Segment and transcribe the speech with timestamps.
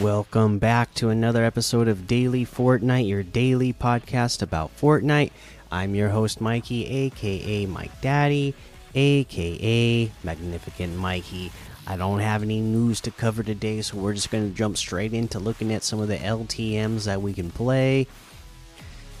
[0.00, 5.30] Welcome back to another episode of Daily Fortnite, your daily podcast about Fortnite.
[5.70, 8.54] I'm your host, Mikey, aka Mike Daddy,
[8.94, 11.52] aka Magnificent Mikey.
[11.86, 15.12] I don't have any news to cover today, so we're just going to jump straight
[15.12, 18.06] into looking at some of the LTMs that we can play.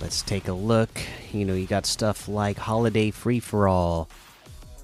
[0.00, 0.98] Let's take a look.
[1.30, 4.08] You know, you got stuff like Holiday Free for All,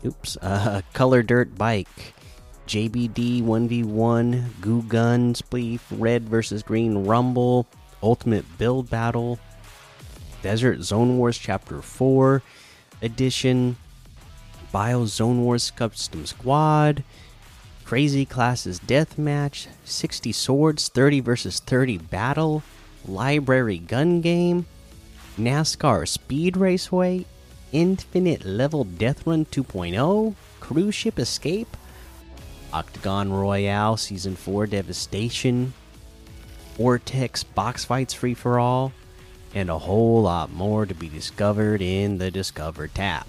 [0.05, 2.13] oops, uh, Color Dirt Bike.
[2.66, 7.66] JBD 1v1, Goo Gun Spleef, Red versus Green Rumble,
[8.02, 9.38] Ultimate Build Battle,
[10.43, 12.43] Desert Zone Wars Chapter 4
[13.02, 13.77] Edition,
[14.73, 17.05] Bio Zone Wars Custom Squad,
[17.85, 22.65] Crazy Classes Deathmatch, 60 Swords 30 versus 30 Battle,
[23.07, 24.66] Library Gun Game,
[25.38, 27.26] NASCAR Speed Raceway,
[27.71, 31.76] Infinite Level Death Run 2.0, Cruise Ship Escape,
[32.77, 35.73] Octagon Royale Season 4 Devastation,
[36.77, 38.93] Vortex Box Fights Free for All,
[39.55, 43.24] and a whole lot more to be discovered in the Discover tab.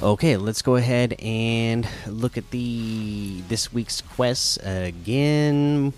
[0.00, 5.92] Okay, let's go ahead and look at the this week's quests again.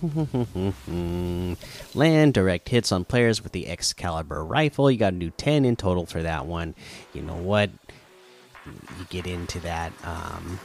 [1.95, 4.91] Land direct hits on players with the Excalibur rifle.
[4.91, 6.75] You got to do 10 in total for that one.
[7.13, 7.69] You know what?
[8.67, 10.59] You get into that um,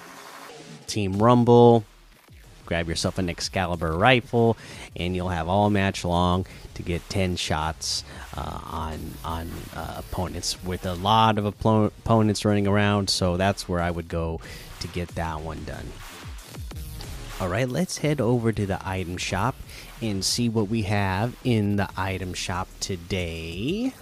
[0.90, 1.86] Team Rumble.
[2.66, 4.58] Grab yourself an Excalibur rifle,
[4.96, 6.46] and you'll have all match long
[6.76, 8.04] to get 10 shots
[8.38, 13.10] uh, on on uh, opponents with a lot of opponents running around.
[13.10, 14.40] So that's where I would go
[14.82, 15.86] to get that one done.
[17.40, 19.56] All right, let's head over to the item shop
[20.02, 23.94] and see what we have in the item shop today.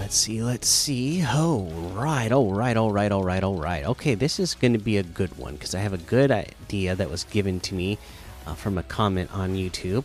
[0.00, 1.24] Let's see, let's see.
[1.26, 1.64] Oh,
[1.94, 3.84] right, all right, all right, all right, all right.
[3.84, 6.96] Okay, this is going to be a good one because I have a good idea
[6.96, 7.98] that was given to me
[8.46, 10.04] uh, from a comment on YouTube.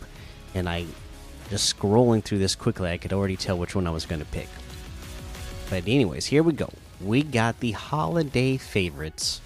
[0.54, 0.86] And I
[1.50, 4.26] just scrolling through this quickly, I could already tell which one I was going to
[4.26, 4.48] pick.
[5.70, 6.70] But, anyways, here we go.
[7.00, 9.40] We got the holiday favorites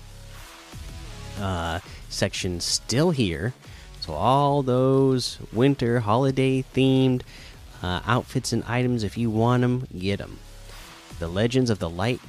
[1.41, 3.55] uh, section still here.
[4.01, 7.23] So, all those winter holiday themed
[7.83, 10.39] uh, outfits and items, if you want them, get them.
[11.19, 12.21] The Legends of the Light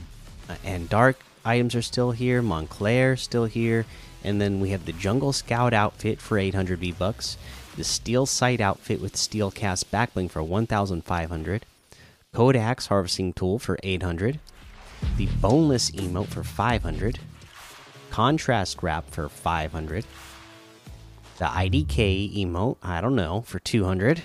[0.50, 2.42] uh, and Dark items are still here.
[2.42, 3.86] Montclair still here.
[4.24, 7.38] And then we have the Jungle Scout outfit for 800 V bucks.
[7.76, 11.66] The Steel Sight outfit with Steel Cast backbling for 1,500.
[12.34, 14.40] kodak's harvesting tool for 800.
[15.18, 17.20] The Boneless emote for 500.
[18.10, 20.06] Contrast wrap for 500.
[21.40, 24.24] The IDK emote, I don't know, for 200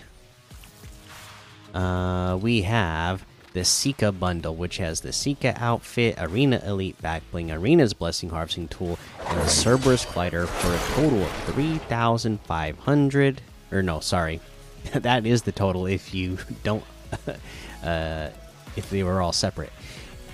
[1.75, 7.51] uh, we have the Sika bundle, which has the Sika outfit, Arena Elite back bling,
[7.51, 13.41] Arena's Blessing Harvesting Tool, and the Cerberus Glider for a total of 3,500.
[13.73, 14.41] Or, no, sorry.
[14.93, 16.85] that is the total if you don't.
[17.83, 18.29] uh,
[18.77, 19.73] if they were all separate.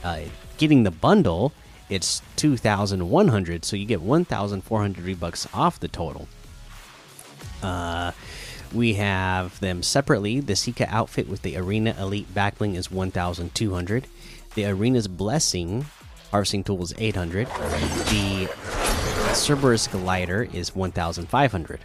[0.02, 0.20] Uh,
[0.58, 1.52] getting the bundle,
[1.88, 6.28] it's 2,100, so you get 1,400 bucks off the total.
[7.62, 8.12] Uh,
[8.74, 10.40] we have them separately.
[10.40, 14.06] The Sika outfit with the Arena Elite backbling is 1,200.
[14.54, 15.86] The Arena's Blessing
[16.34, 17.46] harvesting tool is 800.
[17.46, 18.50] The
[19.34, 21.80] Cerberus Glider is 1,500.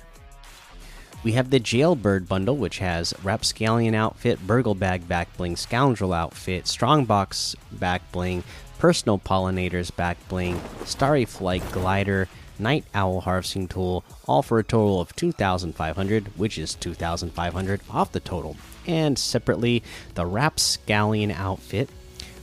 [1.24, 6.66] We have the Jailbird bundle, which has Rapscallion outfit, Burgle Bag back bling, Scoundrel outfit,
[6.66, 8.44] Strongbox back bling,
[8.80, 12.28] Personal Pollinators back bling, Starry Flight glider,
[12.60, 18.20] Night Owl harvesting tool, all for a total of 2,500, which is 2,500 off the
[18.20, 18.58] total.
[18.86, 19.82] And separately,
[20.16, 21.90] the Rapscallion outfit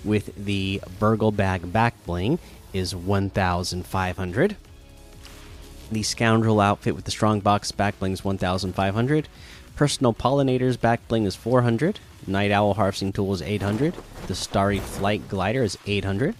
[0.04, 2.38] with the Burgle Bag back bling
[2.72, 4.56] is 1,500.
[5.90, 9.28] The Scoundrel outfit with the Strongbox back bling is 1,500.
[9.76, 12.00] Personal Pollinators back bling is 400.
[12.26, 13.94] Night Owl harvesting tool is 800.
[14.26, 16.34] The Starry Flight glider is 800.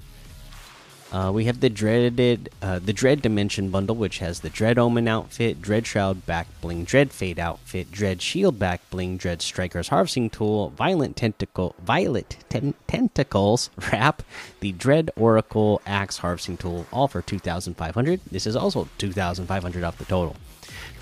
[1.12, 5.06] Uh, we have the dreaded, uh, the Dread Dimension bundle, which has the Dread Omen
[5.06, 10.31] outfit, Dread Shroud back bling, Dread Fade outfit, Dread Shield back bling, Dread Striker's harvesting
[10.31, 14.23] tool, Violent Tentacle, Violet ten Tentacles wrap,
[14.58, 18.20] the Dread Oracle axe harvesting tool, all for 2,500.
[18.31, 20.35] This is also 2,500 off the total.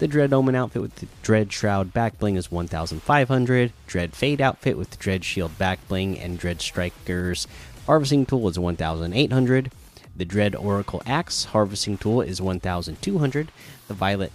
[0.01, 3.73] The Dread Omen outfit with the Dread Shroud back bling is 1,500.
[3.87, 7.47] Dread Fade outfit with the Dread Shield back bling and Dread Striker's
[7.87, 9.71] harvesting tool is 1,800.
[10.17, 13.49] The Dread Oracle Axe harvesting tool is 1200.
[13.89, 14.33] The Violet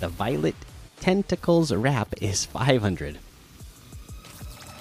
[0.00, 0.54] The Violet
[1.00, 3.18] Tentacles wrap is 500.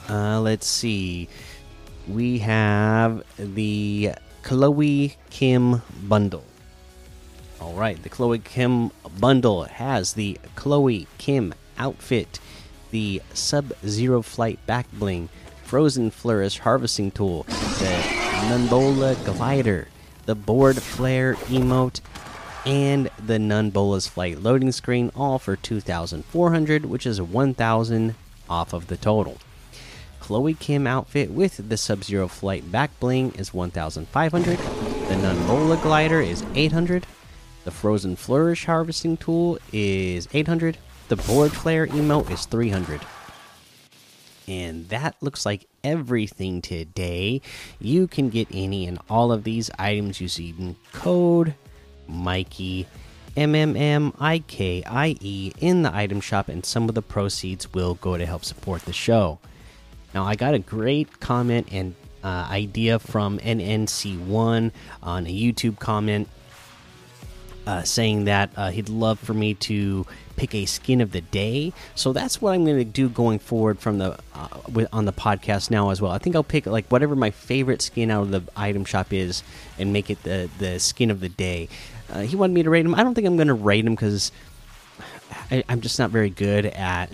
[0.08, 1.30] Uh, let's see.
[2.08, 4.12] We have the
[4.44, 6.44] Chloe Kim bundle.
[7.60, 12.40] All right, the Chloe Kim bundle has the Chloe Kim outfit,
[12.92, 15.30] the Sub Zero Flight back bling,
[15.64, 19.88] Frozen Flourish harvesting tool, the Nunbola glider,
[20.26, 22.02] the board flare emote,
[22.66, 28.16] and the Nunbola's flight loading screen, all for 2,400, which is 1,000
[28.50, 29.38] off of the total.
[30.20, 34.58] Chloe Kim outfit with the Sub Zero Flight back bling is 1,500.
[34.58, 37.06] The Nunbola glider is 800.
[37.64, 40.78] The Frozen Flourish harvesting tool is 800.
[41.10, 43.02] The board flare emote is 300.
[44.52, 47.42] And that looks like everything today.
[47.80, 51.56] You can get any and all of these items using code
[52.06, 52.86] Mikey
[53.38, 57.02] M M M I K I E in the item shop, and some of the
[57.02, 59.40] proceeds will go to help support the show.
[60.14, 64.72] Now, I got a great comment and uh, idea from NNC1
[65.02, 66.28] on a YouTube comment
[67.68, 70.06] uh, saying that uh, he'd love for me to
[70.36, 71.74] pick a skin of the day.
[71.96, 75.14] So that's what I'm going to do going forward from the uh, with, on the
[75.14, 76.12] podcast now as well.
[76.12, 79.44] I think I'll pick like whatever my favorite skin out of the item shop is
[79.78, 81.70] and make it the the skin of the day.
[82.10, 82.96] Uh, he wanted me to rate him.
[82.96, 84.32] I don't think I'm going to rate him because
[85.70, 87.10] I'm just not very good at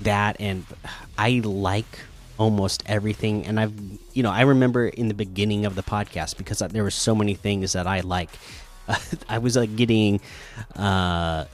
[0.00, 0.64] that, and
[1.18, 1.98] I like
[2.38, 3.46] almost everything.
[3.46, 3.74] And I've
[4.12, 7.34] you know I remember in the beginning of the podcast because there were so many
[7.34, 8.30] things that I like.
[9.28, 10.20] I was like getting
[10.76, 11.46] uh,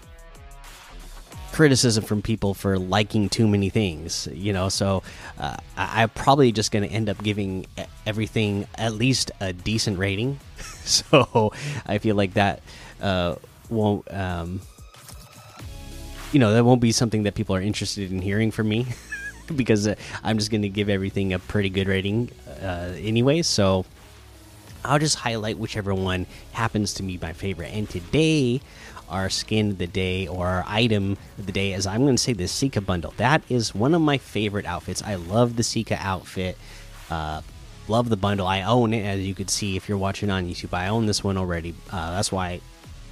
[1.58, 4.69] criticism from people for liking too many things, you know.
[4.69, 5.02] So
[5.38, 7.66] uh, I, am probably just going to end up giving
[8.06, 10.38] everything at least a decent rating.
[10.84, 11.52] so
[11.84, 12.62] I feel like that
[13.00, 13.34] uh,
[13.69, 14.60] won't, um,
[16.32, 18.86] you know, that won't be something that people are interested in hearing from me
[19.56, 22.30] because uh, I'm just going to give everything a pretty good rating
[22.62, 23.42] uh, anyway.
[23.42, 23.84] So
[24.88, 27.73] I'll just highlight whichever one happens to be my favorite.
[27.73, 28.61] And today,
[29.08, 32.23] our skin of the day or our item of the day is I'm going to
[32.23, 33.12] say the Sika bundle.
[33.19, 35.02] That is one of my favorite outfits.
[35.02, 36.56] I love the Sika outfit.
[37.11, 37.43] Uh,
[37.87, 38.46] love the bundle.
[38.46, 40.75] I own it, as you could see if you're watching on YouTube.
[40.75, 41.75] I own this one already.
[41.90, 42.61] Uh, that's why,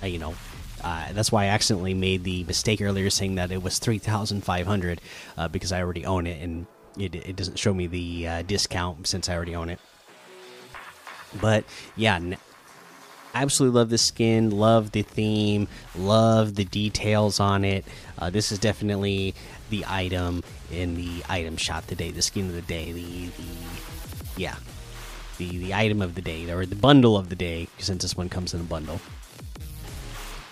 [0.02, 0.34] I, you know,
[0.82, 4.42] uh, that's why I accidentally made the mistake earlier saying that it was three thousand
[4.42, 5.00] five hundred
[5.36, 6.66] uh, because I already own it and
[6.98, 9.80] it, it doesn't show me the uh, discount since I already own it.
[11.40, 11.64] But
[11.96, 12.18] yeah,
[13.34, 17.84] absolutely love the skin, love the theme, love the details on it.
[18.18, 19.34] Uh, this is definitely
[19.70, 20.42] the item
[20.72, 23.44] in the item shop today, the skin of the day, the, the
[24.36, 24.56] yeah,
[25.38, 28.28] the the item of the day or the bundle of the day since this one
[28.28, 29.00] comes in a bundle.